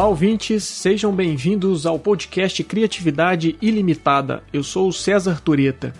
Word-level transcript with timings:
Olá, 0.00 0.08
ouvintes, 0.08 0.64
sejam 0.64 1.14
bem-vindos 1.14 1.84
ao 1.84 1.98
podcast 1.98 2.64
Criatividade 2.64 3.54
Ilimitada. 3.60 4.42
Eu 4.50 4.62
sou 4.62 4.88
o 4.88 4.92
César 4.94 5.42
Tureta. 5.42 5.92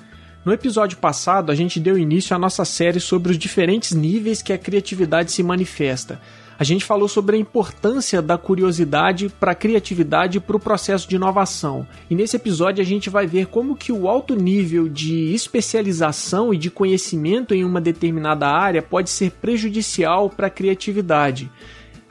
No 0.43 0.55
episódio 0.55 0.97
passado, 0.97 1.53
a 1.53 1.55
gente 1.55 1.79
deu 1.79 1.99
início 1.99 2.35
à 2.35 2.39
nossa 2.39 2.65
série 2.65 2.99
sobre 2.99 3.31
os 3.31 3.37
diferentes 3.37 3.93
níveis 3.93 4.41
que 4.41 4.55
a 4.55 4.59
criatividade 4.59 5.31
se 5.31 5.43
manifesta. 5.43 6.19
A 6.59 6.65
gente 6.65 6.83
falou 6.83 7.09
sobre 7.09 7.37
a 7.37 7.39
importância 7.39 8.23
da 8.23 8.39
curiosidade 8.39 9.29
para 9.29 9.53
a 9.53 9.55
criatividade 9.55 10.39
e 10.39 10.41
para 10.41 10.57
o 10.57 10.61
processo 10.61 11.07
de 11.07 11.17
inovação. 11.17 11.87
E 12.09 12.15
nesse 12.15 12.37
episódio 12.37 12.81
a 12.81 12.87
gente 12.87 13.11
vai 13.11 13.27
ver 13.27 13.49
como 13.49 13.77
que 13.77 13.93
o 13.93 14.09
alto 14.09 14.35
nível 14.35 14.89
de 14.89 15.35
especialização 15.35 16.55
e 16.55 16.57
de 16.57 16.71
conhecimento 16.71 17.55
em 17.55 17.67
uma 17.67 17.83
determinada 17.83 18.49
área 18.49 18.81
pode 18.81 19.11
ser 19.11 19.33
prejudicial 19.33 20.31
para 20.31 20.47
a 20.47 20.51
criatividade. 20.51 21.51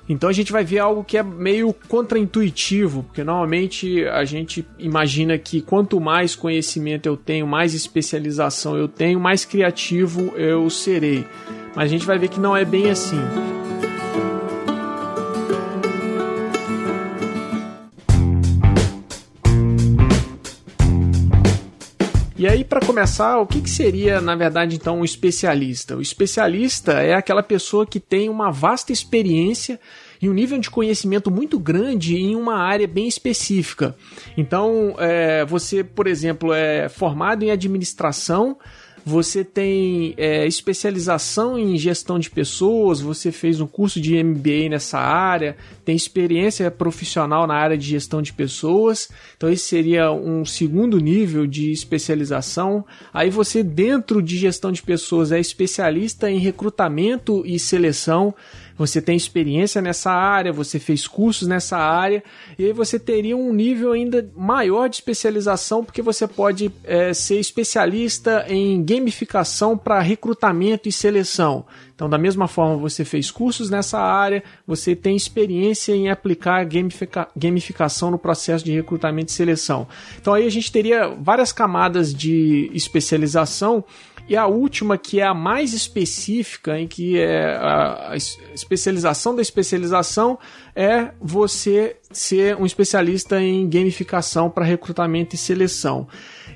Então 0.10 0.28
a 0.28 0.34
gente 0.34 0.52
vai 0.52 0.64
ver 0.64 0.80
algo 0.80 1.04
que 1.04 1.18
é 1.20 1.24
meio 1.24 1.72
contraintuitivo, 1.88 3.04
porque 3.04 3.24
normalmente 3.24 4.04
a 4.06 4.26
gente 4.26 4.68
imagina 4.80 5.38
que 5.38 5.62
quanto 5.62 6.02
mais 6.02 6.36
conhecimento 6.36 7.06
eu 7.06 7.16
tenho, 7.16 7.46
mais 7.46 7.76
especialização 7.76 8.76
eu 8.76 8.88
tenho, 8.88 9.20
mais 9.20 9.46
criativo 9.46 10.34
eu 10.36 10.68
serei. 10.72 11.24
Mas 11.76 11.86
a 11.86 11.88
gente 11.88 12.08
vai 12.08 12.18
ver 12.18 12.30
que 12.30 12.40
não 12.40 12.58
é 12.58 12.66
bem 12.66 12.90
assim. 12.90 13.20
Aí, 22.50 22.64
para 22.64 22.86
começar, 22.86 23.38
o 23.40 23.46
que, 23.46 23.62
que, 23.62 23.70
seria, 23.70 24.20
na 24.20 24.36
verdade, 24.36 24.76
então, 24.76 25.00
um 25.00 25.06
especialista? 25.06 25.96
O 25.96 26.02
especialista 26.02 26.94
é 26.94 27.14
aquela 27.14 27.44
pessoa 27.44 27.86
que 27.86 28.00
tem 28.00 28.28
uma 28.28 28.52
vasta 28.52 28.92
experiência 28.92 29.80
e 30.22 30.28
um 30.28 30.34
nível 30.34 30.58
de 30.58 30.70
conhecimento 30.70 31.30
muito 31.30 31.60
grande 31.60 32.18
em 32.18 32.36
uma 32.36 32.58
área 32.58 32.88
bem 32.88 33.08
específica. 33.08 33.96
Então, 34.36 34.96
é, 34.98 35.46
você, 35.46 35.84
por 35.84 36.08
exemplo, 36.08 36.52
é 36.52 36.90
formado 36.90 37.44
em 37.44 37.52
administração 37.52 38.58
você 39.06 39.44
tem 39.44 40.14
é, 40.18 40.46
especialização 40.46 41.58
em 41.58 41.78
gestão 41.78 42.20
de 42.20 42.30
pessoas, 42.30 43.02
você 43.02 43.32
fez 43.32 43.60
um 43.60 43.68
curso 43.68 44.00
de 44.00 44.22
MBA 44.24 44.70
nessa 44.70 45.00
área, 45.00 45.56
tem 45.84 45.96
experiência 45.96 46.70
profissional 46.70 47.48
na 47.48 47.56
área 47.56 47.78
de 47.78 47.88
gestão 47.88 48.22
de 48.22 48.34
pessoas, 48.34 49.10
então 49.36 49.50
esse 49.50 49.66
seria 49.66 50.12
um 50.12 50.46
segundo 50.46 51.00
nível 51.00 51.48
de 51.48 51.72
especialização. 51.72 52.86
Aí 53.14 53.30
você, 53.30 53.64
dentro 53.64 54.22
de 54.22 54.38
gestão 54.38 54.72
de 54.72 54.82
pessoas, 54.82 55.32
é 55.32 55.40
especialista 55.40 56.30
em 56.30 56.38
recrutamento 56.38 57.44
e 57.46 57.58
seleção 57.60 58.34
você 58.80 59.02
tem 59.02 59.18
experiência 59.18 59.82
nessa 59.82 60.10
área, 60.10 60.54
você 60.54 60.80
fez 60.80 61.06
cursos 61.06 61.46
nessa 61.50 61.78
área, 61.78 62.24
e 62.58 62.64
aí 62.64 62.72
você 62.72 62.98
teria 62.98 63.36
um 63.36 63.52
nível 63.52 63.92
ainda 63.92 64.32
maior 64.38 64.88
de 64.88 64.96
especialização, 64.96 65.84
porque 65.84 66.02
você 66.02 66.26
pode 66.26 66.72
é, 66.86 67.14
ser 67.14 67.42
especialista 67.42 68.46
em 68.48 68.82
gamificação 68.82 69.78
para 69.78 70.00
recrutamento 70.00 70.88
e 70.88 70.94
seleção. 70.94 71.66
Então, 71.94 72.10
da 72.10 72.18
mesma 72.18 72.48
forma, 72.48 72.78
você 72.78 73.04
fez 73.04 73.30
cursos 73.30 73.70
nessa 73.70 74.00
área, 74.00 74.42
você 74.66 74.96
tem 74.96 75.18
experiência 75.18 75.92
em 75.94 76.10
aplicar 76.10 76.64
gamifica 76.64 77.28
gamificação 77.36 78.10
no 78.10 78.18
processo 78.18 78.64
de 78.64 78.72
recrutamento 78.72 79.34
e 79.34 79.36
seleção. 79.36 79.86
Então, 80.22 80.34
aí 80.34 80.48
a 80.48 80.50
gente 80.50 80.72
teria 80.72 81.10
várias 81.10 81.52
camadas 81.52 82.14
de 82.14 82.72
especialização 82.74 83.84
e 84.30 84.38
a 84.38 84.46
última, 84.46 84.96
que 84.96 85.20
é 85.20 85.26
a 85.26 85.34
mais 85.34 85.74
específica, 85.74 86.80
em 86.80 86.88
que 86.88 87.18
é 87.18 87.58
a 87.58 88.14
especialização 88.54 89.36
da 89.36 89.42
especialização, 89.42 90.38
é 90.76 91.10
você 91.20 91.98
ser 92.12 92.56
um 92.56 92.66
especialista 92.66 93.42
em 93.42 93.68
gamificação 93.68 94.48
para 94.48 94.64
recrutamento 94.64 95.36
e 95.36 95.38
seleção. 95.38 96.08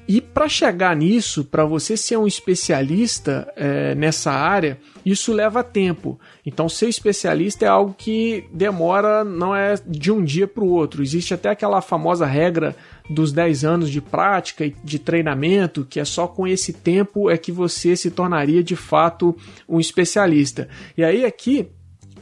E 0.08 0.20
para 0.20 0.50
chegar 0.50 0.96
nisso, 0.96 1.46
para 1.46 1.66
você 1.66 1.96
ser 1.96 2.18
um 2.18 2.28
especialista 2.28 3.52
é, 3.56 3.96
nessa 3.96 4.32
área, 4.32 4.78
isso 5.06 5.32
leva 5.32 5.64
tempo. 5.64 6.20
Então, 6.46 6.68
ser 6.68 6.90
especialista 6.90 7.66
é 7.66 7.70
algo 7.70 7.96
que 7.98 8.46
demora, 8.52 9.24
não 9.24 9.56
é 9.56 9.76
de 9.88 10.12
um 10.12 10.24
dia 10.24 10.48
para 10.48 10.64
o 10.64 10.70
outro. 10.70 11.02
Existe 11.02 11.34
até 11.34 11.50
aquela 11.50 11.82
famosa 11.82 12.26
regra 12.26 12.76
dos 13.10 13.32
10 13.32 13.66
anos 13.66 13.90
de 13.90 14.02
prática 14.02 14.66
e 14.66 14.76
de 14.84 14.98
treinamento, 14.98 15.86
que 15.86 16.00
é 16.00 16.06
só 16.06 16.28
com 16.28 16.48
esse 16.48 16.72
tempo 16.72 17.30
é 17.30 17.38
que 17.38 17.52
você 17.52 17.96
se 17.96 18.10
tornaria 18.10 18.64
de 18.64 18.76
fato 18.76 19.36
um 19.68 19.80
especialista. 19.80 20.70
E 20.98 21.04
aí 21.04 21.26
aqui 21.26 21.68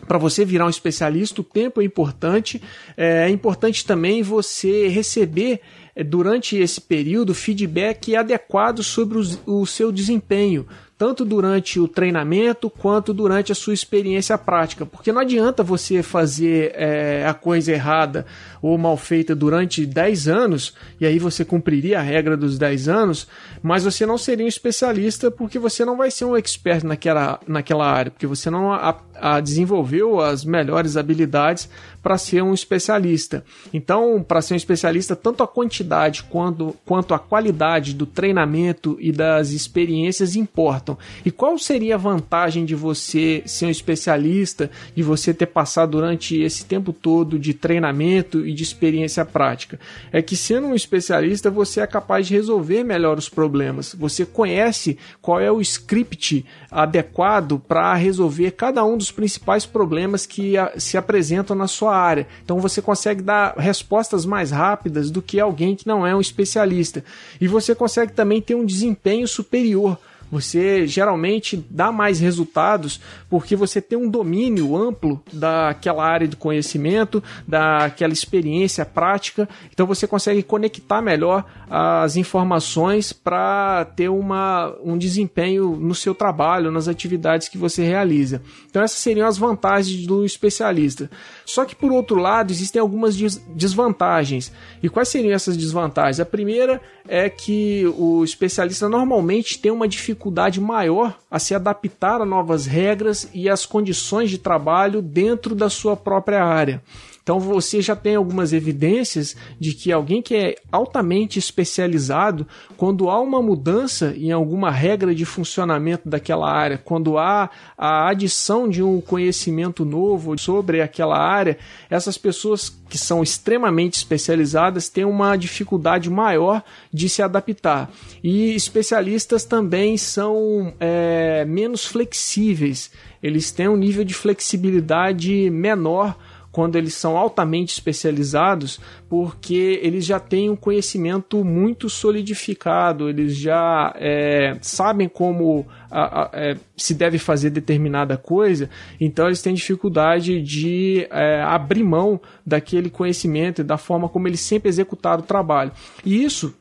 para 0.07 0.17
você 0.17 0.43
virar 0.43 0.65
um 0.65 0.69
especialista, 0.69 1.39
o 1.39 1.43
tempo 1.43 1.79
é 1.79 1.85
importante. 1.85 2.61
É 2.97 3.29
importante 3.29 3.85
também 3.85 4.21
você 4.21 4.89
receber 4.89 5.61
é, 5.95 6.03
durante 6.03 6.57
esse 6.57 6.81
período 6.81 7.33
feedback 7.33 8.13
adequado 8.15 8.83
sobre 8.83 9.19
o 9.45 9.65
seu 9.65 9.91
desempenho 9.91 10.67
tanto 11.01 11.25
durante 11.25 11.79
o 11.79 11.87
treinamento 11.87 12.69
quanto 12.69 13.11
durante 13.11 13.51
a 13.51 13.55
sua 13.55 13.73
experiência 13.73 14.37
prática. 14.37 14.85
Porque 14.85 15.11
não 15.11 15.19
adianta 15.19 15.63
você 15.63 16.03
fazer 16.03 16.73
é, 16.75 17.25
a 17.25 17.33
coisa 17.33 17.71
errada 17.71 18.23
ou 18.61 18.77
mal 18.77 18.95
feita 18.95 19.33
durante 19.33 19.83
10 19.83 20.27
anos, 20.27 20.75
e 20.99 21.05
aí 21.07 21.17
você 21.17 21.43
cumpriria 21.43 21.97
a 21.97 22.03
regra 22.03 22.37
dos 22.37 22.55
10 22.59 22.87
anos, 22.87 23.27
mas 23.63 23.83
você 23.83 24.05
não 24.05 24.15
seria 24.15 24.45
um 24.45 24.47
especialista 24.47 25.31
porque 25.31 25.57
você 25.57 25.83
não 25.83 25.97
vai 25.97 26.11
ser 26.11 26.25
um 26.25 26.37
expert 26.37 26.83
naquela, 26.85 27.39
naquela 27.47 27.91
área, 27.91 28.11
porque 28.11 28.27
você 28.27 28.51
não 28.51 28.71
a, 28.71 28.95
desenvolveu 29.43 30.19
as 30.19 30.43
melhores 30.43 30.97
habilidades 30.97 31.69
para 32.01 32.17
ser 32.17 32.41
um 32.41 32.53
especialista. 32.53 33.43
Então, 33.73 34.23
para 34.27 34.41
ser 34.41 34.55
um 34.55 34.57
especialista, 34.57 35.15
tanto 35.15 35.43
a 35.43 35.47
quantidade 35.47 36.23
quanto, 36.23 36.75
quanto 36.85 37.13
a 37.13 37.19
qualidade 37.19 37.93
do 37.93 38.05
treinamento 38.05 38.97
e 38.99 39.11
das 39.11 39.51
experiências 39.51 40.35
importam. 40.35 40.97
E 41.23 41.31
qual 41.31 41.57
seria 41.57 41.95
a 41.95 41.99
vantagem 41.99 42.65
de 42.65 42.73
você 42.75 43.43
ser 43.45 43.67
um 43.67 43.69
especialista, 43.69 44.71
de 44.95 45.03
você 45.03 45.33
ter 45.33 45.45
passado 45.45 45.91
durante 45.91 46.39
esse 46.39 46.65
tempo 46.65 46.91
todo 46.91 47.37
de 47.37 47.53
treinamento 47.53 48.45
e 48.45 48.53
de 48.53 48.63
experiência 48.63 49.23
prática? 49.23 49.79
É 50.11 50.21
que 50.21 50.35
sendo 50.35 50.67
um 50.67 50.75
especialista, 50.75 51.51
você 51.51 51.81
é 51.81 51.87
capaz 51.87 52.27
de 52.27 52.33
resolver 52.33 52.83
melhor 52.83 53.17
os 53.17 53.29
problemas. 53.29 53.95
Você 53.97 54.25
conhece 54.25 54.97
qual 55.21 55.39
é 55.39 55.51
o 55.51 55.61
script 55.61 56.45
adequado 56.71 57.59
para 57.59 57.93
resolver 57.95 58.51
cada 58.51 58.83
um 58.83 58.97
dos 58.97 59.10
principais 59.11 59.65
problemas 59.65 60.25
que 60.25 60.53
se 60.77 60.97
apresentam 60.97 61.55
na 61.55 61.67
sua 61.67 61.95
área. 61.95 62.27
Então 62.43 62.59
você 62.59 62.81
consegue 62.81 63.21
dar 63.21 63.55
respostas 63.57 64.25
mais 64.25 64.51
rápidas 64.51 65.11
do 65.11 65.21
que 65.21 65.39
alguém 65.39 65.75
que 65.75 65.87
não 65.87 66.05
é 66.05 66.15
um 66.15 66.21
especialista. 66.21 67.03
E 67.39 67.47
você 67.47 67.75
consegue 67.75 68.13
também 68.13 68.41
ter 68.41 68.55
um 68.55 68.65
desempenho 68.65 69.27
superior 69.27 69.97
você 70.31 70.87
geralmente 70.87 71.63
dá 71.69 71.91
mais 71.91 72.19
resultados 72.19 73.01
porque 73.29 73.55
você 73.55 73.81
tem 73.81 73.97
um 73.97 74.09
domínio 74.09 74.77
amplo 74.77 75.21
daquela 75.31 76.05
área 76.05 76.27
de 76.27 76.37
conhecimento, 76.37 77.21
daquela 77.45 78.13
experiência 78.13 78.85
prática. 78.85 79.49
Então 79.71 79.85
você 79.85 80.07
consegue 80.07 80.41
conectar 80.41 81.01
melhor 81.01 81.45
as 81.69 82.15
informações 82.15 83.11
para 83.11 83.85
ter 83.95 84.09
uma, 84.09 84.73
um 84.83 84.97
desempenho 84.97 85.75
no 85.75 85.93
seu 85.93 86.15
trabalho, 86.15 86.71
nas 86.71 86.87
atividades 86.87 87.49
que 87.49 87.57
você 87.57 87.83
realiza. 87.83 88.41
Então 88.69 88.81
essas 88.81 88.99
seriam 88.99 89.27
as 89.27 89.37
vantagens 89.37 90.07
do 90.07 90.25
especialista. 90.25 91.09
Só 91.51 91.65
que 91.65 91.75
por 91.75 91.91
outro 91.91 92.15
lado 92.15 92.49
existem 92.49 92.79
algumas 92.79 93.17
desvantagens. 93.17 94.53
E 94.81 94.87
quais 94.87 95.09
seriam 95.09 95.33
essas 95.33 95.57
desvantagens? 95.57 96.21
A 96.21 96.25
primeira 96.25 96.81
é 97.05 97.29
que 97.29 97.85
o 97.97 98.23
especialista 98.23 98.87
normalmente 98.87 99.59
tem 99.59 99.69
uma 99.69 99.85
dificuldade 99.85 100.61
maior 100.61 101.17
a 101.29 101.39
se 101.39 101.53
adaptar 101.53 102.21
a 102.21 102.25
novas 102.25 102.65
regras 102.65 103.29
e 103.33 103.49
as 103.49 103.65
condições 103.65 104.29
de 104.29 104.37
trabalho 104.37 105.01
dentro 105.01 105.53
da 105.53 105.69
sua 105.69 105.97
própria 105.97 106.41
área. 106.41 106.81
Então 107.23 107.39
você 107.39 107.81
já 107.81 107.95
tem 107.95 108.15
algumas 108.15 108.51
evidências 108.51 109.35
de 109.59 109.73
que 109.73 109.91
alguém 109.91 110.21
que 110.21 110.35
é 110.35 110.55
altamente 110.71 111.37
especializado, 111.37 112.47
quando 112.75 113.09
há 113.09 113.19
uma 113.19 113.41
mudança 113.41 114.13
em 114.17 114.31
alguma 114.31 114.71
regra 114.71 115.13
de 115.13 115.25
funcionamento 115.25 116.09
daquela 116.09 116.51
área, 116.51 116.77
quando 116.77 117.17
há 117.17 117.49
a 117.77 118.09
adição 118.09 118.67
de 118.67 118.81
um 118.81 118.99
conhecimento 118.99 119.85
novo 119.85 120.37
sobre 120.37 120.81
aquela 120.81 121.17
área, 121.17 121.57
essas 121.89 122.17
pessoas 122.17 122.69
que 122.89 122.97
são 122.97 123.23
extremamente 123.23 123.93
especializadas 123.93 124.89
têm 124.89 125.05
uma 125.05 125.35
dificuldade 125.35 126.09
maior 126.09 126.63
de 126.91 127.07
se 127.07 127.21
adaptar. 127.21 127.89
E 128.23 128.53
especialistas 128.55 129.45
também 129.45 129.95
são 129.95 130.73
é, 130.79 131.45
menos 131.45 131.85
flexíveis, 131.85 132.91
eles 133.21 133.51
têm 133.51 133.67
um 133.67 133.77
nível 133.77 134.03
de 134.03 134.13
flexibilidade 134.13 135.49
menor 135.51 136.17
quando 136.51 136.75
eles 136.75 136.93
são 136.93 137.17
altamente 137.17 137.73
especializados, 137.73 138.79
porque 139.09 139.79
eles 139.81 140.05
já 140.05 140.19
têm 140.19 140.49
um 140.49 140.55
conhecimento 140.55 141.43
muito 141.43 141.89
solidificado, 141.89 143.09
eles 143.09 143.37
já 143.37 143.93
é, 143.97 144.57
sabem 144.61 145.07
como 145.07 145.65
a, 145.89 146.23
a, 146.23 146.29
é, 146.33 146.57
se 146.75 146.93
deve 146.93 147.17
fazer 147.17 147.49
determinada 147.49 148.17
coisa, 148.17 148.69
então 148.99 149.27
eles 149.27 149.41
têm 149.41 149.53
dificuldade 149.53 150.41
de 150.41 151.07
é, 151.09 151.41
abrir 151.41 151.83
mão 151.83 152.19
daquele 152.45 152.89
conhecimento 152.89 153.61
e 153.61 153.63
da 153.63 153.77
forma 153.77 154.09
como 154.09 154.27
eles 154.27 154.41
sempre 154.41 154.69
executaram 154.69 155.23
o 155.23 155.25
trabalho. 155.25 155.71
E 156.05 156.23
isso 156.23 156.53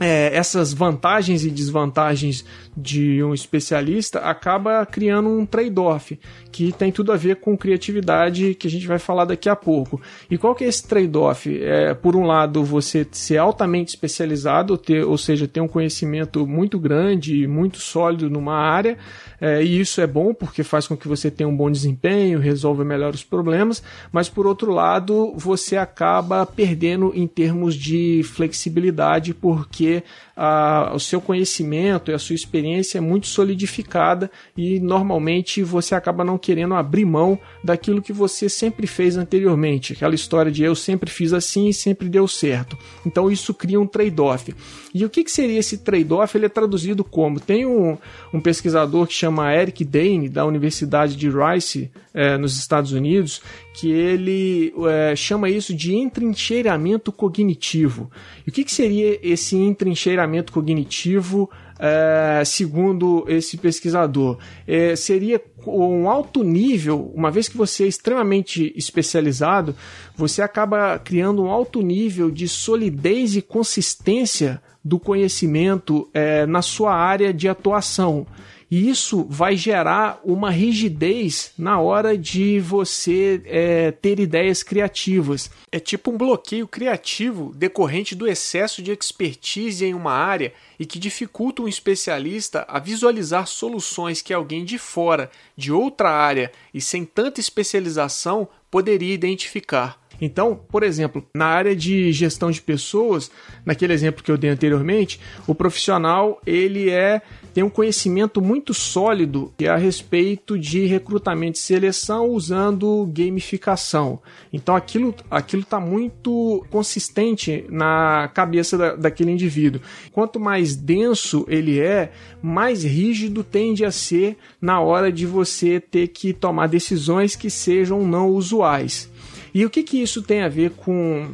é, 0.00 0.34
essas 0.34 0.72
vantagens 0.72 1.44
e 1.44 1.50
desvantagens 1.50 2.42
de 2.74 3.22
um 3.22 3.34
especialista 3.34 4.20
acaba 4.20 4.86
criando 4.86 5.28
um 5.28 5.44
trade-off 5.44 6.18
que 6.50 6.72
tem 6.72 6.90
tudo 6.90 7.12
a 7.12 7.16
ver 7.16 7.36
com 7.36 7.56
criatividade 7.56 8.54
que 8.54 8.66
a 8.66 8.70
gente 8.70 8.86
vai 8.86 8.98
falar 8.98 9.26
daqui 9.26 9.48
a 9.48 9.54
pouco. 9.54 10.00
E 10.30 10.38
qual 10.38 10.54
que 10.54 10.64
é 10.64 10.68
esse 10.68 10.88
trade-off? 10.88 11.62
É, 11.62 11.92
por 11.92 12.16
um 12.16 12.24
lado, 12.24 12.64
você 12.64 13.06
ser 13.12 13.36
altamente 13.36 13.90
especializado, 13.90 14.78
ter, 14.78 15.04
ou 15.04 15.18
seja, 15.18 15.46
ter 15.46 15.60
um 15.60 15.68
conhecimento 15.68 16.46
muito 16.46 16.78
grande 16.78 17.42
e 17.42 17.46
muito 17.46 17.78
sólido 17.78 18.30
numa 18.30 18.56
área, 18.56 18.96
é, 19.38 19.62
e 19.62 19.80
isso 19.80 20.00
é 20.00 20.06
bom 20.06 20.32
porque 20.32 20.62
faz 20.62 20.86
com 20.86 20.96
que 20.96 21.08
você 21.08 21.30
tenha 21.30 21.48
um 21.48 21.56
bom 21.56 21.70
desempenho, 21.70 22.38
resolva 22.38 22.84
melhor 22.84 23.12
os 23.14 23.22
problemas, 23.22 23.82
mas 24.10 24.28
por 24.30 24.46
outro 24.46 24.72
lado, 24.72 25.34
você 25.36 25.76
acaba 25.76 26.46
perdendo 26.46 27.12
em 27.14 27.26
termos 27.26 27.74
de 27.74 28.22
flexibilidade 28.24 29.34
porque 29.34 29.89
porque 29.90 30.04
a, 30.42 30.92
o 30.94 30.98
seu 30.98 31.20
conhecimento 31.20 32.10
e 32.10 32.14
a 32.14 32.18
sua 32.18 32.34
experiência 32.34 32.96
é 32.96 33.00
muito 33.00 33.26
solidificada 33.26 34.30
e 34.56 34.80
normalmente 34.80 35.62
você 35.62 35.94
acaba 35.94 36.24
não 36.24 36.38
querendo 36.38 36.72
abrir 36.74 37.04
mão 37.04 37.38
daquilo 37.62 38.00
que 38.00 38.10
você 38.10 38.48
sempre 38.48 38.86
fez 38.86 39.18
anteriormente. 39.18 39.92
Aquela 39.92 40.14
história 40.14 40.50
de 40.50 40.62
eu 40.62 40.74
sempre 40.74 41.10
fiz 41.10 41.34
assim 41.34 41.68
e 41.68 41.74
sempre 41.74 42.08
deu 42.08 42.26
certo. 42.26 42.78
Então 43.04 43.30
isso 43.30 43.52
cria 43.52 43.78
um 43.78 43.86
trade-off. 43.86 44.54
E 44.94 45.04
o 45.04 45.10
que, 45.10 45.24
que 45.24 45.30
seria 45.30 45.58
esse 45.58 45.76
trade-off? 45.76 46.34
Ele 46.34 46.46
é 46.46 46.48
traduzido 46.48 47.04
como? 47.04 47.38
Tem 47.38 47.66
um, 47.66 47.98
um 48.32 48.40
pesquisador 48.40 49.06
que 49.06 49.12
chama 49.12 49.54
Eric 49.54 49.84
Dane, 49.84 50.30
da 50.30 50.46
Universidade 50.46 51.16
de 51.16 51.28
Rice, 51.28 51.90
é, 52.12 52.36
nos 52.36 52.56
Estados 52.58 52.92
Unidos, 52.92 53.40
que 53.74 53.90
ele 53.90 54.74
é, 54.88 55.14
chama 55.14 55.48
isso 55.48 55.74
de 55.74 55.94
entrincheiramento 55.94 57.12
cognitivo. 57.12 58.10
E 58.46 58.50
o 58.50 58.52
que, 58.52 58.64
que 58.64 58.72
seria 58.72 59.18
esse 59.22 59.56
entrincheiramento 59.56 60.29
cognitivo? 60.52 61.50
É, 61.82 62.42
segundo 62.44 63.24
esse 63.26 63.56
pesquisador, 63.56 64.36
é, 64.66 64.94
seria 64.94 65.42
um 65.66 66.10
alto 66.10 66.44
nível, 66.44 67.10
uma 67.14 67.30
vez 67.30 67.48
que 67.48 67.56
você 67.56 67.84
é 67.84 67.86
extremamente 67.86 68.70
especializado, 68.76 69.74
você 70.14 70.42
acaba 70.42 70.98
criando 70.98 71.42
um 71.42 71.50
alto 71.50 71.80
nível 71.80 72.30
de 72.30 72.46
solidez 72.46 73.34
e 73.34 73.40
consistência 73.40 74.60
do 74.84 74.98
conhecimento 74.98 76.06
é, 76.12 76.44
na 76.44 76.60
sua 76.60 76.94
área 76.94 77.32
de 77.32 77.48
atuação. 77.48 78.26
E 78.70 78.88
isso 78.88 79.26
vai 79.28 79.56
gerar 79.56 80.20
uma 80.24 80.50
rigidez 80.50 81.52
na 81.58 81.80
hora 81.80 82.16
de 82.16 82.60
você 82.60 83.42
é, 83.44 83.90
ter 83.90 84.20
ideias 84.20 84.62
criativas. 84.62 85.50
É 85.72 85.80
tipo 85.80 86.12
um 86.12 86.16
bloqueio 86.16 86.68
criativo 86.68 87.52
decorrente 87.56 88.14
do 88.14 88.28
excesso 88.28 88.80
de 88.80 88.92
expertise 88.92 89.84
em 89.84 89.92
uma 89.92 90.12
área 90.12 90.52
e 90.80 90.86
que 90.86 90.98
dificulta 90.98 91.60
um 91.60 91.68
especialista 91.68 92.64
a 92.66 92.78
visualizar 92.78 93.46
soluções 93.46 94.22
que 94.22 94.32
alguém 94.32 94.64
de 94.64 94.78
fora, 94.78 95.30
de 95.54 95.70
outra 95.70 96.10
área 96.10 96.50
e 96.72 96.80
sem 96.80 97.04
tanta 97.04 97.38
especialização 97.38 98.48
poderia 98.70 99.12
identificar. 99.12 100.00
Então, 100.20 100.58
por 100.68 100.82
exemplo, 100.82 101.24
na 101.34 101.46
área 101.46 101.74
de 101.74 102.12
gestão 102.12 102.50
de 102.50 102.60
pessoas, 102.60 103.30
naquele 103.64 103.92
exemplo 103.92 104.22
que 104.22 104.30
eu 104.30 104.36
dei 104.36 104.50
anteriormente, 104.50 105.18
o 105.46 105.54
profissional 105.54 106.40
ele 106.46 106.90
é 106.90 107.22
tem 107.52 107.64
um 107.64 107.70
conhecimento 107.70 108.40
muito 108.40 108.72
sólido 108.72 109.52
a 109.68 109.76
respeito 109.76 110.56
de 110.56 110.86
recrutamento 110.86 111.58
e 111.58 111.62
seleção 111.62 112.28
usando 112.28 113.10
gamificação. 113.12 114.20
Então 114.52 114.76
aquilo 114.76 115.14
aquilo 115.28 115.62
está 115.62 115.80
muito 115.80 116.64
consistente 116.70 117.64
na 117.68 118.30
cabeça 118.32 118.78
da, 118.78 118.94
daquele 118.94 119.32
indivíduo. 119.32 119.80
Quanto 120.12 120.38
mais 120.38 120.69
denso 120.76 121.44
ele 121.48 121.80
é, 121.80 122.12
mais 122.42 122.84
rígido 122.84 123.44
tende 123.44 123.84
a 123.84 123.90
ser 123.90 124.36
na 124.60 124.80
hora 124.80 125.12
de 125.12 125.26
você 125.26 125.80
ter 125.80 126.08
que 126.08 126.32
tomar 126.32 126.66
decisões 126.66 127.36
que 127.36 127.50
sejam 127.50 128.06
não 128.06 128.28
usuais. 128.28 129.08
E 129.52 129.64
o 129.64 129.70
que, 129.70 129.82
que 129.82 130.00
isso 130.00 130.22
tem 130.22 130.42
a 130.42 130.48
ver 130.48 130.70
com, 130.70 131.28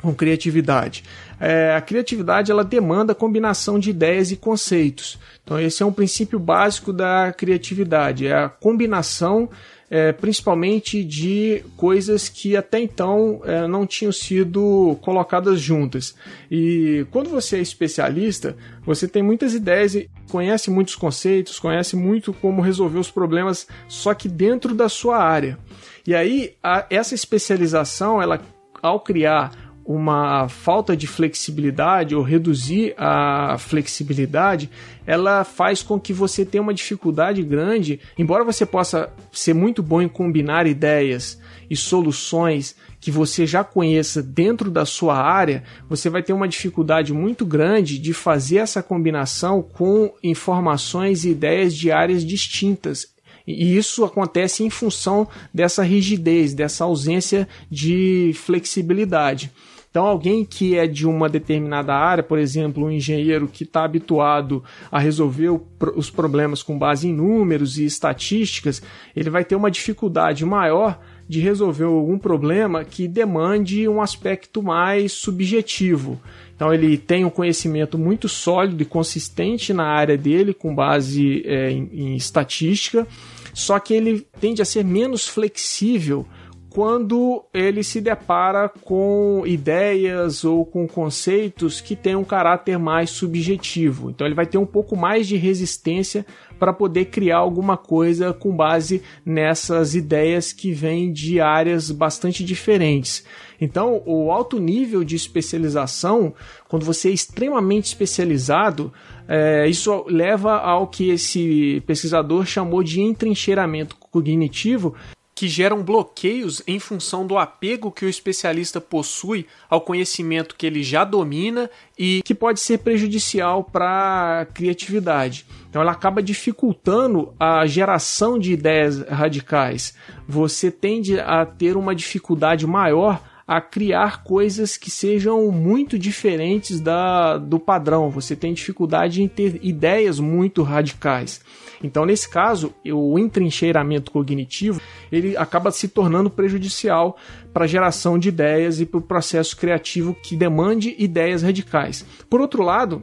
com 0.00 0.14
criatividade? 0.14 1.04
É, 1.38 1.74
a 1.74 1.80
criatividade 1.80 2.50
ela 2.50 2.64
demanda 2.64 3.14
combinação 3.14 3.78
de 3.78 3.90
ideias 3.90 4.30
e 4.30 4.36
conceitos. 4.36 5.18
Então 5.42 5.58
esse 5.58 5.82
é 5.82 5.86
um 5.86 5.92
princípio 5.92 6.38
básico 6.38 6.92
da 6.92 7.32
criatividade, 7.32 8.26
é 8.26 8.34
a 8.34 8.48
combinação 8.48 9.48
é, 9.92 10.10
principalmente 10.10 11.04
de 11.04 11.62
coisas 11.76 12.26
que 12.26 12.56
até 12.56 12.80
então 12.80 13.42
é, 13.44 13.68
não 13.68 13.86
tinham 13.86 14.10
sido 14.10 14.96
colocadas 15.02 15.60
juntas. 15.60 16.14
E 16.50 17.06
quando 17.10 17.28
você 17.28 17.58
é 17.58 17.60
especialista, 17.60 18.56
você 18.86 19.06
tem 19.06 19.22
muitas 19.22 19.52
ideias, 19.52 19.94
conhece 20.30 20.70
muitos 20.70 20.96
conceitos, 20.96 21.60
conhece 21.60 21.94
muito 21.94 22.32
como 22.32 22.62
resolver 22.62 22.98
os 22.98 23.10
problemas, 23.10 23.66
só 23.86 24.14
que 24.14 24.30
dentro 24.30 24.74
da 24.74 24.88
sua 24.88 25.18
área. 25.18 25.58
E 26.06 26.14
aí, 26.14 26.54
a, 26.62 26.86
essa 26.88 27.14
especialização, 27.14 28.22
ela, 28.22 28.40
ao 28.82 28.98
criar 28.98 29.52
uma 29.84 30.48
falta 30.48 30.96
de 30.96 31.06
flexibilidade 31.06 32.14
ou 32.14 32.22
reduzir 32.22 32.94
a 32.96 33.56
flexibilidade, 33.58 34.70
ela 35.06 35.44
faz 35.44 35.82
com 35.82 35.98
que 35.98 36.12
você 36.12 36.44
tenha 36.44 36.62
uma 36.62 36.74
dificuldade 36.74 37.42
grande, 37.42 38.00
embora 38.16 38.44
você 38.44 38.64
possa 38.64 39.12
ser 39.32 39.54
muito 39.54 39.82
bom 39.82 40.00
em 40.00 40.08
combinar 40.08 40.66
ideias 40.66 41.40
e 41.68 41.76
soluções 41.76 42.76
que 43.00 43.10
você 43.10 43.44
já 43.46 43.64
conheça 43.64 44.22
dentro 44.22 44.70
da 44.70 44.86
sua 44.86 45.16
área, 45.16 45.64
você 45.88 46.08
vai 46.08 46.22
ter 46.22 46.32
uma 46.32 46.46
dificuldade 46.46 47.12
muito 47.12 47.44
grande 47.44 47.98
de 47.98 48.12
fazer 48.12 48.58
essa 48.58 48.82
combinação 48.82 49.60
com 49.60 50.14
informações 50.22 51.24
e 51.24 51.30
ideias 51.30 51.74
de 51.74 51.90
áreas 51.90 52.24
distintas 52.24 53.12
e 53.46 53.76
isso 53.76 54.04
acontece 54.04 54.62
em 54.62 54.70
função 54.70 55.26
dessa 55.52 55.82
rigidez, 55.82 56.54
dessa 56.54 56.84
ausência 56.84 57.48
de 57.70 58.32
flexibilidade. 58.34 59.50
Então, 59.92 60.06
alguém 60.06 60.42
que 60.42 60.74
é 60.74 60.86
de 60.86 61.06
uma 61.06 61.28
determinada 61.28 61.94
área, 61.94 62.22
por 62.22 62.38
exemplo, 62.38 62.86
um 62.86 62.90
engenheiro 62.90 63.46
que 63.46 63.62
está 63.62 63.84
habituado 63.84 64.64
a 64.90 64.98
resolver 64.98 65.50
os 65.94 66.08
problemas 66.08 66.62
com 66.62 66.78
base 66.78 67.08
em 67.08 67.12
números 67.12 67.76
e 67.76 67.84
estatísticas, 67.84 68.82
ele 69.14 69.28
vai 69.28 69.44
ter 69.44 69.54
uma 69.54 69.70
dificuldade 69.70 70.46
maior 70.46 70.98
de 71.28 71.40
resolver 71.40 71.84
algum 71.84 72.18
problema 72.18 72.86
que 72.86 73.06
demande 73.06 73.86
um 73.86 74.00
aspecto 74.00 74.62
mais 74.62 75.12
subjetivo. 75.12 76.18
Então 76.56 76.72
ele 76.72 76.96
tem 76.96 77.26
um 77.26 77.30
conhecimento 77.30 77.98
muito 77.98 78.30
sólido 78.30 78.82
e 78.82 78.86
consistente 78.86 79.74
na 79.74 79.84
área 79.84 80.16
dele, 80.16 80.54
com 80.54 80.74
base 80.74 81.42
é, 81.44 81.70
em, 81.70 81.90
em 81.92 82.16
estatística, 82.16 83.06
só 83.52 83.78
que 83.78 83.92
ele 83.92 84.26
tende 84.40 84.62
a 84.62 84.64
ser 84.64 84.86
menos 84.86 85.28
flexível 85.28 86.26
quando 86.72 87.44
ele 87.52 87.84
se 87.84 88.00
depara 88.00 88.68
com 88.68 89.42
ideias 89.44 90.42
ou 90.42 90.64
com 90.64 90.88
conceitos 90.88 91.80
que 91.80 91.94
têm 91.94 92.16
um 92.16 92.24
caráter 92.24 92.78
mais 92.78 93.10
subjetivo. 93.10 94.10
Então 94.10 94.26
ele 94.26 94.34
vai 94.34 94.46
ter 94.46 94.56
um 94.56 94.66
pouco 94.66 94.96
mais 94.96 95.28
de 95.28 95.36
resistência 95.36 96.24
para 96.58 96.72
poder 96.72 97.06
criar 97.06 97.38
alguma 97.38 97.76
coisa 97.76 98.32
com 98.32 98.56
base 98.56 99.02
nessas 99.24 99.94
ideias 99.94 100.52
que 100.52 100.72
vêm 100.72 101.12
de 101.12 101.40
áreas 101.40 101.90
bastante 101.90 102.42
diferentes. 102.42 103.24
Então, 103.60 104.02
o 104.06 104.32
alto 104.32 104.58
nível 104.58 105.04
de 105.04 105.14
especialização, 105.14 106.34
quando 106.68 106.84
você 106.84 107.10
é 107.10 107.12
extremamente 107.12 107.86
especializado, 107.86 108.92
é, 109.28 109.68
isso 109.68 110.04
leva 110.08 110.56
ao 110.56 110.86
que 110.86 111.10
esse 111.10 111.82
pesquisador 111.86 112.44
chamou 112.44 112.82
de 112.82 113.00
entrincheiramento 113.00 113.96
cognitivo, 113.96 114.94
que 115.42 115.48
geram 115.48 115.82
bloqueios 115.82 116.62
em 116.68 116.78
função 116.78 117.26
do 117.26 117.36
apego 117.36 117.90
que 117.90 118.04
o 118.04 118.08
especialista 118.08 118.80
possui 118.80 119.44
ao 119.68 119.80
conhecimento 119.80 120.54
que 120.54 120.64
ele 120.64 120.84
já 120.84 121.02
domina 121.02 121.68
e 121.98 122.22
que 122.24 122.32
pode 122.32 122.60
ser 122.60 122.78
prejudicial 122.78 123.64
para 123.64 124.42
a 124.42 124.46
criatividade. 124.46 125.44
Então 125.68 125.82
ela 125.82 125.90
acaba 125.90 126.22
dificultando 126.22 127.34
a 127.40 127.66
geração 127.66 128.38
de 128.38 128.52
ideias 128.52 129.00
radicais. 129.08 129.96
Você 130.28 130.70
tende 130.70 131.18
a 131.18 131.44
ter 131.44 131.76
uma 131.76 131.92
dificuldade 131.92 132.64
maior 132.64 133.20
a 133.44 133.60
criar 133.60 134.22
coisas 134.22 134.76
que 134.76 134.92
sejam 134.92 135.50
muito 135.50 135.98
diferentes 135.98 136.80
da, 136.80 137.36
do 137.36 137.58
padrão. 137.58 138.10
Você 138.10 138.36
tem 138.36 138.54
dificuldade 138.54 139.20
em 139.20 139.26
ter 139.26 139.58
ideias 139.60 140.20
muito 140.20 140.62
radicais. 140.62 141.40
Então, 141.82 142.06
nesse 142.06 142.28
caso, 142.28 142.72
o 142.86 143.18
entrincheiramento 143.18 144.12
cognitivo 144.12 144.80
ele 145.12 145.36
acaba 145.36 145.70
se 145.70 145.86
tornando 145.88 146.30
prejudicial 146.30 147.16
para 147.52 147.64
a 147.64 147.68
geração 147.68 148.18
de 148.18 148.30
ideias 148.30 148.80
e 148.80 148.86
para 148.86 148.98
o 148.98 149.02
processo 149.02 149.56
criativo 149.56 150.14
que 150.14 150.34
demande 150.34 150.96
ideias 150.98 151.42
radicais. 151.42 152.04
Por 152.28 152.40
outro 152.40 152.62
lado, 152.62 153.02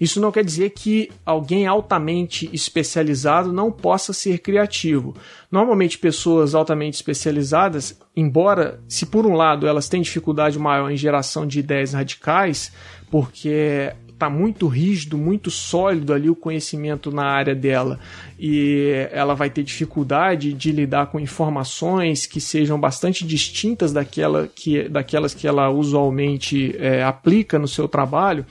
isso 0.00 0.20
não 0.20 0.32
quer 0.32 0.42
dizer 0.42 0.70
que 0.70 1.10
alguém 1.26 1.66
altamente 1.66 2.48
especializado 2.52 3.52
não 3.52 3.70
possa 3.70 4.12
ser 4.12 4.38
criativo. 4.38 5.14
Normalmente, 5.50 5.98
pessoas 5.98 6.54
altamente 6.54 6.94
especializadas, 6.94 8.00
embora, 8.16 8.80
se 8.88 9.04
por 9.04 9.26
um 9.26 9.34
lado 9.34 9.66
elas 9.66 9.88
têm 9.88 10.00
dificuldade 10.00 10.58
maior 10.58 10.90
em 10.90 10.96
geração 10.96 11.46
de 11.46 11.60
ideias 11.60 11.92
radicais, 11.92 12.72
porque 13.10 13.92
está 14.20 14.28
muito 14.28 14.68
rígido, 14.68 15.16
muito 15.16 15.50
sólido 15.50 16.12
ali 16.12 16.28
o 16.28 16.36
conhecimento 16.36 17.10
na 17.10 17.24
área 17.24 17.54
dela 17.54 17.98
e 18.38 19.08
ela 19.12 19.34
vai 19.34 19.48
ter 19.48 19.62
dificuldade 19.62 20.52
de 20.52 20.70
lidar 20.72 21.06
com 21.06 21.18
informações 21.18 22.26
que 22.26 22.38
sejam 22.38 22.78
bastante 22.78 23.26
distintas 23.26 23.94
daquela 23.94 24.46
que, 24.54 24.86
daquelas 24.90 25.32
que 25.32 25.48
ela 25.48 25.70
usualmente 25.70 26.76
é, 26.78 27.02
aplica 27.02 27.58
no 27.58 27.66
seu 27.66 27.88
trabalho. 27.88 28.44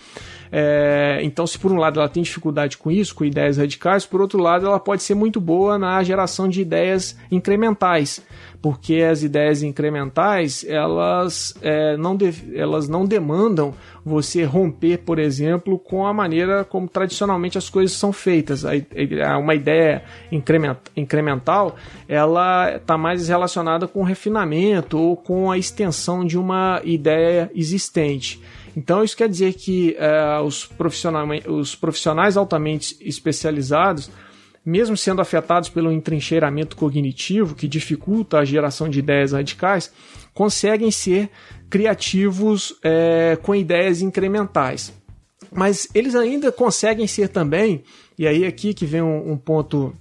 É, 0.52 1.20
então, 1.22 1.46
se 1.46 1.60
por 1.60 1.72
um 1.72 1.78
lado 1.78 2.00
ela 2.00 2.10
tem 2.10 2.24
dificuldade 2.24 2.78
com 2.78 2.90
isso, 2.90 3.14
com 3.14 3.24
ideias 3.24 3.58
radicais, 3.58 4.06
por 4.06 4.20
outro 4.22 4.40
lado 4.40 4.66
ela 4.66 4.80
pode 4.80 5.04
ser 5.04 5.14
muito 5.14 5.40
boa 5.40 5.78
na 5.78 6.02
geração 6.02 6.48
de 6.48 6.62
ideias 6.62 7.16
incrementais, 7.32 8.22
porque 8.62 8.96
as 8.96 9.24
ideias 9.24 9.64
incrementais 9.64 10.66
elas, 10.68 11.54
é, 11.62 11.96
não, 11.96 12.18
elas 12.54 12.90
não 12.90 13.06
demandam 13.06 13.74
você 14.04 14.44
romper, 14.44 15.00
por 15.00 15.20
exemplo, 15.20 15.80
com 15.80 16.06
a 16.06 16.14
maneira 16.14 16.64
como 16.66 16.88
tradicionalmente 16.88 17.58
as 17.58 17.70
coisas 17.70 17.96
são 17.96 18.12
feitas. 18.12 18.64
Uma 19.40 19.56
ideia 19.56 20.04
incremental 20.96 21.76
ela 22.08 22.76
está 22.76 22.98
mais 22.98 23.30
relacionada 23.30 23.88
com 23.88 24.02
o 24.02 24.04
refinamento 24.04 24.98
ou 24.98 25.16
com 25.16 25.50
a 25.50 25.58
extensão 25.58 26.26
de 26.26 26.38
uma 26.38 26.82
ideia 26.84 27.50
existente. 27.56 28.42
Então, 28.76 29.04
isso 29.04 29.18
quer 29.18 29.28
dizer 29.28 29.54
que 29.54 29.98
uh, 30.00 30.44
os, 30.44 30.66
profissionais, 30.66 31.46
os 31.48 31.76
profissionais 31.76 32.38
altamente 32.38 32.96
especializados, 33.02 34.10
mesmo 34.70 34.96
sendo 34.96 35.22
afetados 35.22 35.68
pelo 35.68 35.92
entrincheiramento 35.92 36.76
cognitivo, 36.76 37.56
que 37.56 37.68
dificulta 37.68 38.38
a 38.38 38.46
geração 38.46 38.88
de 38.88 39.00
ideias 39.00 39.32
radicais, 39.32 39.92
conseguem 40.34 40.92
ser 40.92 41.30
criativos 41.70 42.76
é, 42.84 43.38
com 43.42 43.56
ideias 43.56 44.02
incrementais. 44.02 44.94
Mas 45.52 45.88
eles 45.96 46.16
ainda 46.16 46.52
conseguem 46.52 47.08
ser 47.08 47.30
também, 47.30 47.84
e 48.18 48.28
aí 48.28 48.46
aqui 48.46 48.74
que 48.74 48.86
vem 48.86 49.02
um, 49.02 49.32
um 49.32 49.38
ponto 49.38 49.94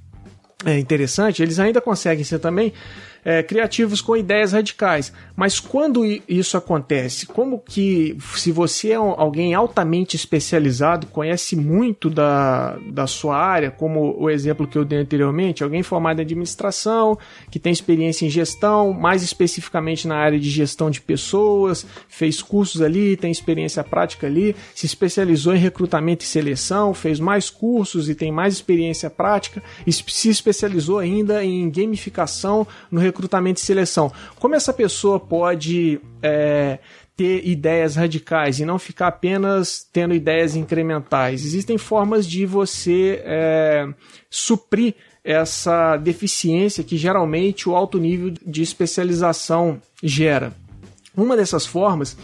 é, 0.64 0.78
interessante, 0.78 1.42
eles 1.42 1.58
ainda 1.58 1.80
conseguem 1.80 2.24
ser 2.24 2.38
também 2.38 2.72
é, 3.28 3.42
criativos 3.42 4.00
com 4.00 4.16
ideias 4.16 4.52
radicais. 4.52 5.12
Mas 5.36 5.60
quando 5.60 6.02
isso 6.26 6.56
acontece, 6.56 7.26
como 7.26 7.58
que 7.58 8.16
se 8.34 8.50
você 8.50 8.92
é 8.92 8.94
alguém 8.94 9.52
altamente 9.52 10.16
especializado, 10.16 11.08
conhece 11.08 11.54
muito 11.54 12.08
da, 12.08 12.78
da 12.90 13.06
sua 13.06 13.36
área, 13.36 13.70
como 13.70 14.16
o 14.18 14.30
exemplo 14.30 14.66
que 14.66 14.78
eu 14.78 14.84
dei 14.84 15.00
anteriormente, 15.00 15.62
alguém 15.62 15.82
formado 15.82 16.20
em 16.20 16.22
administração, 16.22 17.18
que 17.50 17.58
tem 17.58 17.70
experiência 17.70 18.24
em 18.24 18.30
gestão, 18.30 18.94
mais 18.94 19.22
especificamente 19.22 20.08
na 20.08 20.16
área 20.16 20.40
de 20.40 20.48
gestão 20.48 20.90
de 20.90 21.02
pessoas, 21.02 21.84
fez 22.08 22.40
cursos 22.40 22.80
ali, 22.80 23.14
tem 23.14 23.30
experiência 23.30 23.84
prática 23.84 24.26
ali, 24.26 24.56
se 24.74 24.86
especializou 24.86 25.54
em 25.54 25.58
recrutamento 25.58 26.24
e 26.24 26.26
seleção, 26.26 26.94
fez 26.94 27.20
mais 27.20 27.50
cursos 27.50 28.08
e 28.08 28.14
tem 28.14 28.32
mais 28.32 28.54
experiência 28.54 29.10
prática, 29.10 29.62
se 29.86 30.30
especializou 30.30 30.98
ainda 30.98 31.44
em 31.44 31.68
gamificação 31.68 32.66
no 32.90 32.98
recrutamento 32.98 33.17
recrutamento 33.18 33.60
e 33.60 33.64
seleção. 33.64 34.12
Como 34.38 34.54
essa 34.54 34.72
pessoa 34.72 35.18
pode 35.18 36.00
é, 36.22 36.78
ter 37.16 37.46
ideias 37.46 37.96
radicais 37.96 38.60
e 38.60 38.64
não 38.64 38.78
ficar 38.78 39.08
apenas 39.08 39.86
tendo 39.92 40.14
ideias 40.14 40.54
incrementais? 40.54 41.44
Existem 41.44 41.76
formas 41.76 42.26
de 42.26 42.46
você 42.46 43.20
é, 43.24 43.88
suprir 44.30 44.94
essa 45.24 45.96
deficiência 45.96 46.84
que 46.84 46.96
geralmente 46.96 47.68
o 47.68 47.74
alto 47.74 47.98
nível 47.98 48.30
de 48.30 48.62
especialização 48.62 49.82
gera. 50.02 50.52
Uma 51.18 51.36
dessas 51.36 51.66
formas 51.66 52.16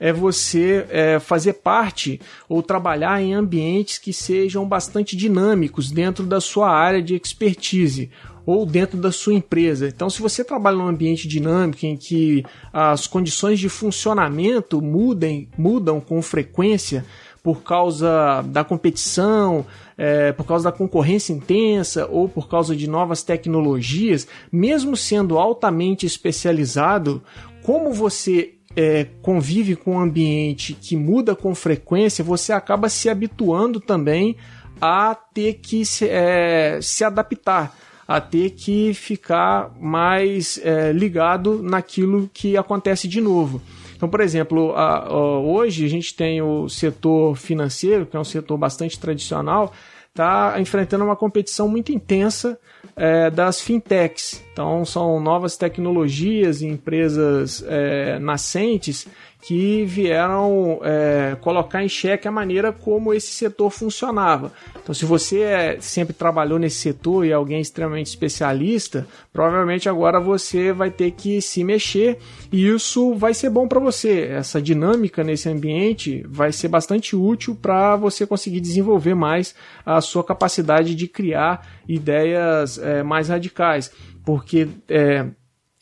é 0.00 0.12
você 0.12 0.84
é, 0.90 1.20
fazer 1.20 1.52
parte 1.52 2.20
ou 2.48 2.60
trabalhar 2.64 3.22
em 3.22 3.32
ambientes 3.32 3.96
que 3.96 4.12
sejam 4.12 4.66
bastante 4.66 5.16
dinâmicos 5.16 5.88
dentro 5.88 6.26
da 6.26 6.40
sua 6.40 6.68
área 6.68 7.00
de 7.00 7.14
expertise 7.14 8.10
ou 8.44 8.66
dentro 8.66 8.98
da 8.98 9.12
sua 9.12 9.34
empresa. 9.34 9.86
Então, 9.86 10.10
se 10.10 10.20
você 10.20 10.42
trabalha 10.42 10.76
num 10.76 10.88
ambiente 10.88 11.28
dinâmico 11.28 11.86
em 11.86 11.96
que 11.96 12.44
as 12.72 13.06
condições 13.06 13.60
de 13.60 13.68
funcionamento 13.68 14.82
mudem, 14.82 15.48
mudam 15.56 16.00
com 16.00 16.20
frequência 16.20 17.04
por 17.42 17.62
causa 17.62 18.42
da 18.46 18.62
competição, 18.62 19.64
é, 19.96 20.32
por 20.32 20.44
causa 20.44 20.64
da 20.64 20.72
concorrência 20.76 21.32
intensa 21.32 22.06
ou 22.10 22.28
por 22.28 22.48
causa 22.48 22.76
de 22.76 22.86
novas 22.88 23.22
tecnologias, 23.22 24.26
mesmo 24.52 24.96
sendo 24.96 25.38
altamente 25.38 26.04
especializado, 26.04 27.22
como 27.62 27.92
você 27.92 28.54
é, 28.76 29.06
convive 29.22 29.76
com 29.76 29.96
um 29.96 30.00
ambiente 30.00 30.74
que 30.74 30.96
muda 30.96 31.34
com 31.34 31.54
frequência, 31.54 32.24
você 32.24 32.52
acaba 32.52 32.88
se 32.88 33.08
habituando 33.08 33.80
também 33.80 34.36
a 34.80 35.14
ter 35.14 35.54
que 35.54 35.84
se, 35.84 36.08
é, 36.08 36.78
se 36.80 37.04
adaptar 37.04 37.76
a 38.10 38.20
ter 38.20 38.50
que 38.50 38.92
ficar 38.92 39.70
mais 39.78 40.60
é, 40.64 40.92
ligado 40.92 41.62
naquilo 41.62 42.28
que 42.34 42.56
acontece 42.56 43.06
de 43.06 43.20
novo. 43.20 43.62
Então, 43.94 44.08
por 44.08 44.20
exemplo, 44.20 44.72
a, 44.74 45.06
a, 45.06 45.38
hoje 45.38 45.84
a 45.84 45.88
gente 45.88 46.12
tem 46.16 46.42
o 46.42 46.68
setor 46.68 47.36
financeiro, 47.36 48.06
que 48.06 48.16
é 48.16 48.18
um 48.18 48.24
setor 48.24 48.58
bastante 48.58 48.98
tradicional, 48.98 49.72
está 50.10 50.60
enfrentando 50.60 51.04
uma 51.04 51.16
competição 51.16 51.68
muito 51.68 51.92
intensa 51.92 52.58
é, 52.96 53.30
das 53.30 53.60
fintechs. 53.60 54.42
Então, 54.52 54.84
são 54.84 55.20
novas 55.20 55.56
tecnologias 55.56 56.60
e 56.60 56.66
empresas 56.66 57.64
é, 57.66 58.18
nascentes 58.18 59.06
que 59.42 59.84
vieram 59.84 60.80
é, 60.82 61.36
colocar 61.40 61.82
em 61.82 61.88
xeque 61.88 62.28
a 62.28 62.30
maneira 62.30 62.72
como 62.72 63.14
esse 63.14 63.32
setor 63.32 63.70
funcionava. 63.70 64.52
Então, 64.82 64.94
se 64.94 65.04
você 65.04 65.40
é, 65.40 65.80
sempre 65.80 66.12
trabalhou 66.12 66.58
nesse 66.58 66.76
setor 66.76 67.24
e 67.24 67.30
é 67.30 67.34
alguém 67.34 67.60
extremamente 67.60 68.08
especialista, 68.08 69.06
provavelmente 69.32 69.88
agora 69.88 70.20
você 70.20 70.72
vai 70.72 70.90
ter 70.90 71.12
que 71.12 71.40
se 71.40 71.64
mexer 71.64 72.18
e 72.52 72.68
isso 72.68 73.14
vai 73.14 73.32
ser 73.32 73.50
bom 73.50 73.66
para 73.66 73.80
você. 73.80 74.28
Essa 74.30 74.60
dinâmica 74.60 75.24
nesse 75.24 75.48
ambiente 75.48 76.22
vai 76.28 76.52
ser 76.52 76.68
bastante 76.68 77.16
útil 77.16 77.56
para 77.60 77.96
você 77.96 78.26
conseguir 78.26 78.60
desenvolver 78.60 79.14
mais 79.14 79.54
a 79.86 80.00
sua 80.00 80.22
capacidade 80.22 80.94
de 80.94 81.08
criar 81.08 81.66
ideias 81.88 82.78
é, 82.78 83.02
mais 83.02 83.28
radicais, 83.28 83.90
porque 84.24 84.68
é, 84.88 85.26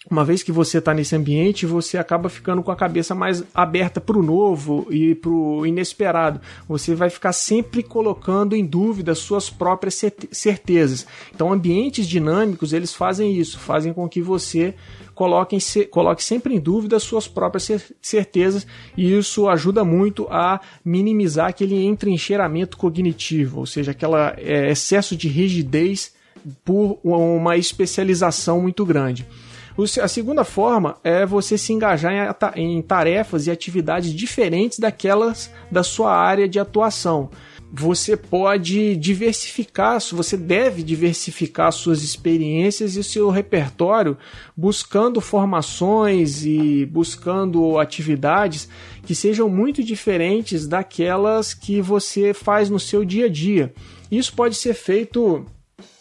uma 0.08 0.24
vez 0.24 0.44
que 0.44 0.52
você 0.52 0.78
está 0.78 0.94
nesse 0.94 1.16
ambiente, 1.16 1.66
você 1.66 1.98
acaba 1.98 2.28
ficando 2.28 2.62
com 2.62 2.70
a 2.70 2.76
cabeça 2.76 3.16
mais 3.16 3.42
aberta 3.52 4.00
para 4.00 4.16
o 4.16 4.22
novo 4.22 4.86
e 4.90 5.16
para 5.16 5.30
o 5.30 5.66
inesperado. 5.66 6.40
Você 6.68 6.94
vai 6.94 7.10
ficar 7.10 7.32
sempre 7.32 7.82
colocando 7.82 8.54
em 8.54 8.64
dúvida 8.64 9.12
suas 9.16 9.50
próprias 9.50 10.00
certezas. 10.30 11.04
Então, 11.34 11.52
ambientes 11.52 12.06
dinâmicos 12.06 12.72
eles 12.72 12.94
fazem 12.94 13.36
isso, 13.36 13.58
fazem 13.58 13.92
com 13.92 14.08
que 14.08 14.22
você 14.22 14.72
coloque, 15.16 15.58
coloque 15.90 16.22
sempre 16.22 16.54
em 16.54 16.60
dúvida 16.60 16.96
as 16.96 17.02
suas 17.02 17.26
próprias 17.26 17.68
certezas 18.00 18.64
e 18.96 19.18
isso 19.18 19.48
ajuda 19.48 19.84
muito 19.84 20.28
a 20.30 20.60
minimizar 20.84 21.48
aquele 21.48 21.84
entrincheiramento 21.84 22.76
cognitivo, 22.76 23.58
ou 23.58 23.66
seja, 23.66 23.90
aquele 23.90 24.14
é, 24.36 24.70
excesso 24.70 25.16
de 25.16 25.26
rigidez 25.26 26.14
por 26.64 27.00
uma 27.02 27.56
especialização 27.56 28.62
muito 28.62 28.86
grande. 28.86 29.26
A 30.02 30.08
segunda 30.08 30.42
forma 30.42 30.96
é 31.04 31.24
você 31.24 31.56
se 31.56 31.72
engajar 31.72 32.36
em 32.56 32.82
tarefas 32.82 33.46
e 33.46 33.50
atividades 33.50 34.12
diferentes 34.12 34.80
daquelas 34.80 35.52
da 35.70 35.84
sua 35.84 36.12
área 36.12 36.48
de 36.48 36.58
atuação. 36.58 37.30
Você 37.70 38.16
pode 38.16 38.96
diversificar, 38.96 40.00
você 40.12 40.36
deve 40.36 40.82
diversificar 40.82 41.70
suas 41.70 42.02
experiências 42.02 42.96
e 42.96 43.04
seu 43.04 43.28
repertório, 43.28 44.16
buscando 44.56 45.20
formações 45.20 46.44
e 46.44 46.84
buscando 46.86 47.78
atividades 47.78 48.68
que 49.04 49.14
sejam 49.14 49.48
muito 49.48 49.84
diferentes 49.84 50.66
daquelas 50.66 51.54
que 51.54 51.80
você 51.80 52.34
faz 52.34 52.68
no 52.68 52.80
seu 52.80 53.04
dia 53.04 53.26
a 53.26 53.28
dia. 53.28 53.72
Isso 54.10 54.32
pode 54.34 54.56
ser 54.56 54.74
feito 54.74 55.44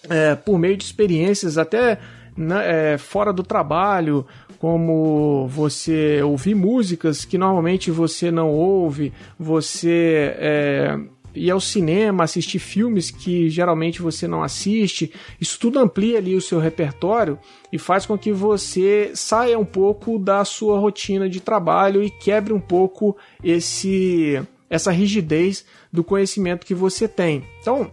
é, 0.09 0.33
por 0.35 0.57
meio 0.57 0.77
de 0.77 0.85
experiências 0.85 1.57
até 1.57 1.99
né, 2.37 2.93
é, 2.93 2.97
fora 2.97 3.33
do 3.33 3.43
trabalho, 3.43 4.25
como 4.59 5.47
você 5.47 6.21
ouvir 6.21 6.55
músicas 6.55 7.25
que 7.25 7.37
normalmente 7.37 7.91
você 7.91 8.31
não 8.31 8.51
ouve, 8.51 9.11
você 9.37 10.35
é, 10.37 10.99
ir 11.37 11.51
ao 11.51 11.59
cinema, 11.59 12.23
assistir 12.23 12.59
filmes 12.59 13.11
que 13.11 13.49
geralmente 13.49 14.01
você 14.01 14.27
não 14.27 14.43
assiste. 14.43 15.13
Isso 15.39 15.59
tudo 15.59 15.79
amplia 15.79 16.17
ali 16.17 16.35
o 16.35 16.41
seu 16.41 16.59
repertório 16.59 17.37
e 17.71 17.77
faz 17.77 18.05
com 18.05 18.17
que 18.17 18.31
você 18.31 19.11
saia 19.13 19.57
um 19.57 19.65
pouco 19.65 20.17
da 20.17 20.43
sua 20.43 20.79
rotina 20.79 21.29
de 21.29 21.39
trabalho 21.39 22.03
e 22.03 22.09
quebre 22.09 22.53
um 22.53 22.59
pouco 22.59 23.15
esse 23.43 24.41
essa 24.69 24.91
rigidez 24.91 25.63
do 25.93 26.03
conhecimento 26.03 26.65
que 26.65 26.75
você 26.75 27.07
tem. 27.07 27.45
Então, 27.61 27.89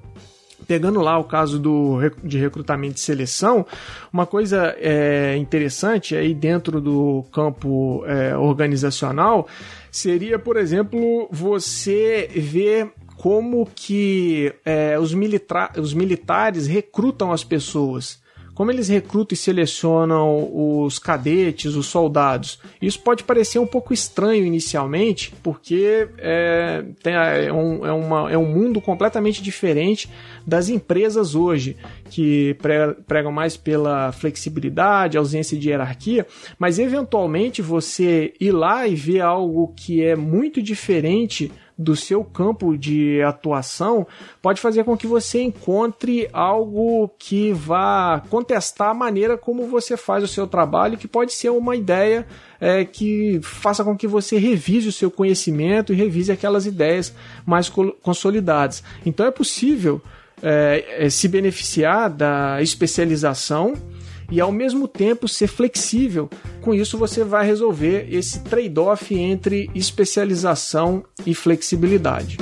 pegando 0.66 1.00
lá 1.00 1.18
o 1.18 1.25
caso 1.25 1.59
do, 1.59 1.99
de 2.23 2.38
recrutamento 2.38 2.97
e 2.97 3.00
seleção, 3.00 3.66
uma 4.12 4.26
coisa 4.26 4.75
é, 4.78 5.37
interessante 5.37 6.16
aí 6.16 6.35
dentro 6.35 6.80
do 6.80 7.25
campo 7.33 8.04
é, 8.06 8.37
organizacional 8.37 9.47
seria, 9.90 10.38
por 10.38 10.56
exemplo, 10.56 11.28
você 11.30 12.28
ver 12.35 12.92
como 13.16 13.68
que 13.75 14.52
é, 14.64 14.99
os, 14.99 15.14
milita 15.14 15.71
os 15.78 15.94
militares 15.94 16.66
recrutam 16.66 17.33
as 17.33 17.44
pessoas 17.44 18.23
como 18.55 18.71
eles 18.71 18.89
recrutam 18.89 19.35
e 19.35 19.37
selecionam 19.37 20.49
os 20.53 20.99
cadetes, 20.99 21.75
os 21.75 21.87
soldados. 21.87 22.59
Isso 22.81 23.01
pode 23.01 23.25
parecer 23.25 23.59
um 23.59 23.67
pouco 23.67 23.93
estranho 23.93 24.45
inicialmente, 24.45 25.33
porque 25.43 26.09
é, 26.19 26.85
tem, 27.03 27.15
é, 27.15 27.53
um, 27.53 27.85
é, 27.85 27.93
uma, 27.93 28.33
é 28.33 28.39
um 28.39 28.47
mundo 28.47 28.81
completamente 28.81 29.43
diferente 29.43 30.09
das 30.47 30.69
empresas 30.69 31.35
hoje, 31.35 31.77
que 32.09 32.57
pregam 33.07 33.33
mais 33.33 33.57
pela 33.57 34.13
flexibilidade, 34.13 35.19
ausência 35.19 35.59
de 35.59 35.69
hierarquia, 35.69 36.27
mas 36.59 36.79
eventualmente 36.79 37.63
você 37.63 38.33
ir 38.41 38.53
lá 38.53 38.87
e 38.87 38.95
ver 38.95 39.21
algo 39.21 39.73
que 39.77 40.03
é 40.03 40.15
muito 40.15 40.63
diferente 40.63 41.51
do 41.77 41.97
seu 41.97 42.25
campo 42.25 42.77
de 42.79 43.21
atuação 43.23 44.07
pode 44.41 44.61
fazer 44.61 44.85
com 44.85 44.97
que 44.97 45.07
você 45.07 45.43
encontre 45.43 46.29
algo 46.33 47.11
que 47.19 47.53
vá 47.53 48.23
contestar 48.31 48.91
a 48.91 48.95
maneira 48.95 49.37
como 49.37 49.67
você 49.67 49.97
faz 49.97 50.23
o 50.23 50.29
seu 50.29 50.47
trabalho, 50.47 50.97
que 50.97 51.09
pode 51.09 51.33
ser 51.33 51.51
uma 51.51 51.75
ideia 51.75 52.27
é, 52.61 52.85
que 52.85 53.41
faça 53.43 53.83
com 53.83 53.97
que 53.97 54.07
você 54.07 54.39
revise 54.39 54.89
o 54.89 54.93
seu 54.93 55.11
conhecimento 55.11 55.93
e 55.93 55.97
revise 55.97 56.31
aquelas 56.31 56.65
ideias 56.65 57.13
mais 57.45 57.69
consolidadas. 57.69 58.83
Então 59.05 59.27
é 59.27 59.31
possível 59.31 60.01
é, 60.45 61.09
se 61.09 61.27
beneficiar 61.27 62.11
da 62.11 62.61
especialização 62.61 63.73
e 64.31 64.41
ao 64.41 64.53
mesmo 64.53 64.87
tempo 64.87 65.27
ser 65.27 65.47
flexível. 65.47 66.29
Com 66.61 66.75
isso, 66.75 66.99
você 66.99 67.25
vai 67.25 67.47
resolver 67.47 68.07
esse 68.11 68.41
trade-off 68.45 69.15
entre 69.15 69.71
especialização 69.75 71.05
e 71.25 71.35
flexibilidade. 71.35 72.37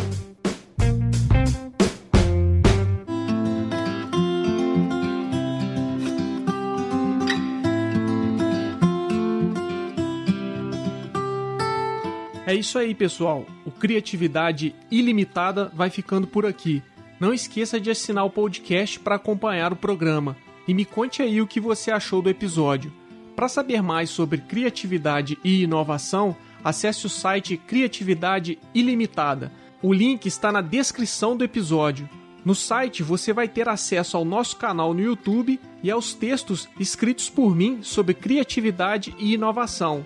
É 12.44 12.54
isso 12.54 12.78
aí, 12.78 12.94
pessoal. 12.94 13.47
O 13.64 13.71
Criatividade 13.71 14.75
Ilimitada 14.90 15.71
vai 15.75 15.88
ficando 15.88 16.26
por 16.26 16.44
aqui. 16.44 16.82
Não 17.22 17.32
esqueça 17.32 17.78
de 17.78 17.88
assinar 17.88 18.26
o 18.26 18.30
podcast 18.30 18.98
para 18.98 19.14
acompanhar 19.14 19.72
o 19.72 19.76
programa 19.76 20.36
e 20.66 20.74
me 20.74 20.84
conte 20.84 21.22
aí 21.22 21.40
o 21.40 21.46
que 21.46 21.60
você 21.60 21.92
achou 21.92 22.20
do 22.20 22.28
episódio. 22.28 22.92
Para 23.36 23.48
saber 23.48 23.80
mais 23.80 24.10
sobre 24.10 24.38
criatividade 24.38 25.38
e 25.44 25.62
inovação, 25.62 26.36
acesse 26.64 27.06
o 27.06 27.08
site 27.08 27.56
Criatividade 27.56 28.58
Ilimitada. 28.74 29.52
O 29.80 29.92
link 29.92 30.26
está 30.26 30.50
na 30.50 30.60
descrição 30.60 31.36
do 31.36 31.44
episódio. 31.44 32.10
No 32.44 32.56
site 32.56 33.04
você 33.04 33.32
vai 33.32 33.46
ter 33.46 33.68
acesso 33.68 34.16
ao 34.16 34.24
nosso 34.24 34.56
canal 34.56 34.92
no 34.92 35.00
YouTube 35.00 35.60
e 35.80 35.92
aos 35.92 36.14
textos 36.14 36.68
escritos 36.76 37.30
por 37.30 37.54
mim 37.54 37.84
sobre 37.84 38.14
criatividade 38.14 39.14
e 39.16 39.35
inovação. 39.35 40.04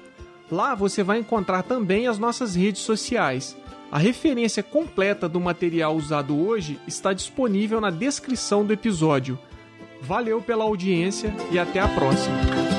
Lá 0.51 0.75
você 0.75 1.03
vai 1.03 1.19
encontrar 1.21 1.63
também 1.63 2.09
as 2.09 2.19
nossas 2.19 2.55
redes 2.55 2.83
sociais. 2.83 3.57
A 3.91 3.99
referência 3.99 4.63
completa 4.63 5.29
do 5.29 5.41
material 5.41 5.95
usado 5.95 6.39
hoje 6.39 6.79
está 6.87 7.13
disponível 7.13 7.81
na 7.81 7.91
descrição 7.91 8.65
do 8.65 8.73
episódio. 8.73 9.39
Valeu 10.03 10.43
pela 10.43 10.65
audiência 10.65 11.35
e 11.51 11.59
até 11.59 11.81
a 11.81 11.89
próxima. 11.89 12.76